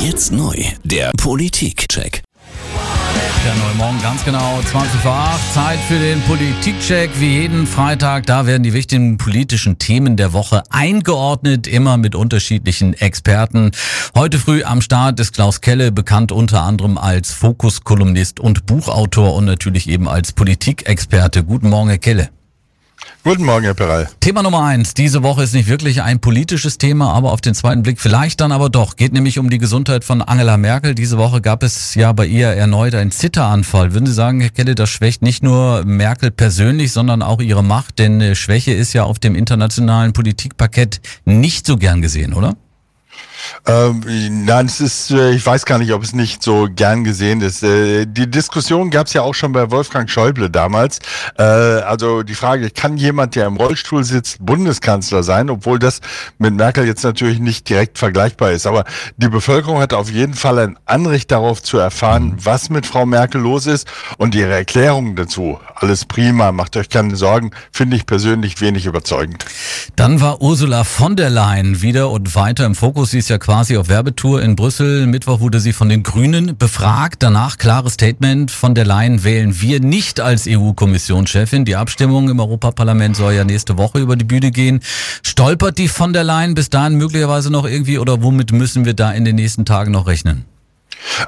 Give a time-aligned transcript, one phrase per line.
[0.00, 0.54] Jetzt neu,
[0.84, 2.22] der Politikcheck.
[3.44, 5.54] Der neue Morgen, ganz genau, 20 vor 8.
[5.54, 7.10] Zeit für den Politikcheck.
[7.18, 12.94] Wie jeden Freitag, da werden die wichtigen politischen Themen der Woche eingeordnet, immer mit unterschiedlichen
[12.94, 13.72] Experten.
[14.14, 19.46] Heute früh am Start ist Klaus Kelle, bekannt unter anderem als Fokus-Kolumnist und Buchautor und
[19.46, 21.42] natürlich eben als Politikexperte.
[21.42, 22.28] Guten Morgen, Herr Kelle.
[23.24, 24.08] Guten Morgen, Herr Peral.
[24.20, 24.94] Thema Nummer eins.
[24.94, 28.52] Diese Woche ist nicht wirklich ein politisches Thema, aber auf den zweiten Blick vielleicht dann
[28.52, 28.94] aber doch.
[28.94, 30.94] Geht nämlich um die Gesundheit von Angela Merkel.
[30.94, 33.92] Diese Woche gab es ja bei ihr erneut einen Zitteranfall.
[33.92, 37.98] Würden Sie sagen, Herr Kelle, das schwächt nicht nur Merkel persönlich, sondern auch ihre Macht?
[37.98, 42.56] Denn Schwäche ist ja auf dem internationalen Politikparkett nicht so gern gesehen, oder?
[43.66, 47.40] Ähm, nein, es ist, äh, ich weiß gar nicht, ob es nicht so gern gesehen
[47.40, 47.62] ist.
[47.62, 50.98] Äh, die Diskussion gab es ja auch schon bei Wolfgang Schäuble damals.
[51.38, 56.00] Äh, also die Frage, kann jemand, der im Rollstuhl sitzt, Bundeskanzler sein, obwohl das
[56.38, 58.66] mit Merkel jetzt natürlich nicht direkt vergleichbar ist.
[58.66, 58.84] Aber
[59.16, 63.40] die Bevölkerung hat auf jeden Fall ein Anrecht darauf zu erfahren, was mit Frau Merkel
[63.40, 63.86] los ist
[64.16, 65.58] und ihre Erklärungen dazu.
[65.74, 69.44] Alles prima, macht euch keine Sorgen, finde ich persönlich wenig überzeugend.
[69.96, 73.10] Dann war Ursula von der Leyen wieder und weiter im Fokus.
[73.10, 75.06] Sie ist ja quasi auf Werbetour in Brüssel.
[75.06, 77.22] Mittwoch wurde sie von den Grünen befragt.
[77.22, 81.64] Danach klares Statement von der Leyen wählen wir nicht als EU-Kommissionschefin.
[81.64, 84.80] Die Abstimmung im Europaparlament soll ja nächste Woche über die Bühne gehen.
[85.22, 89.12] Stolpert die von der Leyen bis dahin möglicherweise noch irgendwie oder womit müssen wir da
[89.12, 90.44] in den nächsten Tagen noch rechnen?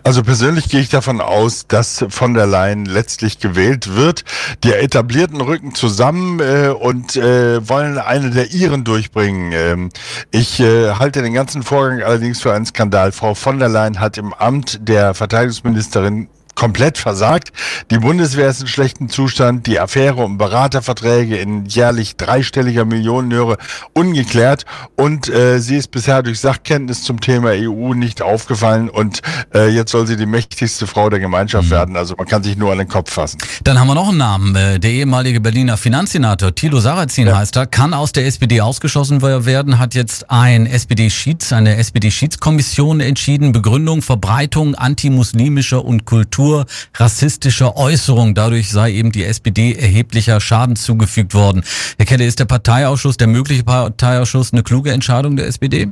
[0.02, 4.24] Also persönlich gehe ich davon aus, dass von der Leyen letztlich gewählt wird.
[4.64, 9.52] Die etablierten rücken zusammen äh, und äh, wollen eine der ihren durchbringen.
[9.52, 9.88] Ähm,
[10.30, 13.12] ich äh, halte den ganzen Vorgang allerdings für einen Skandal.
[13.12, 16.28] Frau von der Leyen hat im Amt der Verteidigungsministerin
[16.61, 17.53] komplett versagt.
[17.91, 19.66] Die Bundeswehr ist in schlechtem Zustand.
[19.66, 23.56] Die Affäre um Beraterverträge in jährlich dreistelliger Millionenhöhe
[23.94, 24.67] ungeklärt.
[24.94, 28.91] Und äh, sie ist bisher durch Sachkenntnis zum Thema EU nicht aufgefallen.
[28.91, 29.22] Und
[29.55, 31.70] äh, jetzt soll sie die mächtigste Frau der Gemeinschaft mhm.
[31.70, 31.97] werden.
[31.97, 33.39] Also man kann sich nur an den Kopf fassen.
[33.64, 34.55] Dann haben wir noch einen Namen.
[34.55, 37.39] Äh, der ehemalige Berliner Finanzsenator Thilo Sarrazin ja.
[37.39, 43.52] heißt er, kann aus der SPD ausgeschossen werden, hat jetzt ein SPD-Schieds, eine SPD-Schiedskommission entschieden.
[43.52, 48.34] Begründung, Verbreitung antimuslimischer und Kultur nur rassistischer Äußerung.
[48.34, 51.62] Dadurch sei eben die SPD erheblicher Schaden zugefügt worden.
[51.96, 55.88] Herr Kelle, ist der Parteiausschuss, der mögliche Parteiausschuss eine kluge Entscheidung der SPD?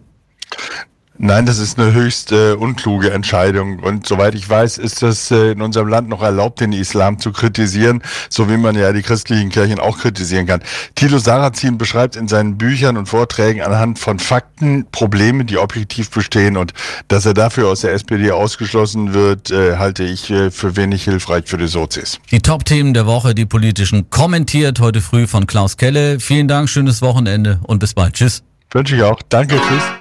[1.21, 3.81] Nein, das ist eine höchst äh, unkluge Entscheidung.
[3.81, 7.33] Und soweit ich weiß, ist das äh, in unserem Land noch erlaubt, den Islam zu
[7.33, 10.63] kritisieren, so wie man ja die christlichen Kirchen auch kritisieren kann.
[10.95, 16.57] Thilo Sarrazin beschreibt in seinen Büchern und Vorträgen anhand von Fakten Probleme, die objektiv bestehen.
[16.57, 16.73] Und
[17.09, 21.47] dass er dafür aus der SPD ausgeschlossen wird, äh, halte ich äh, für wenig hilfreich
[21.47, 22.21] für die Sozis.
[22.31, 26.21] Die Top-Themen der Woche, die politischen, kommentiert heute früh von Klaus Kelle.
[26.21, 28.15] Vielen Dank, schönes Wochenende und bis bald.
[28.15, 28.45] Tschüss.
[28.71, 29.21] Wünsche ich auch.
[29.29, 29.98] Danke, tschüss.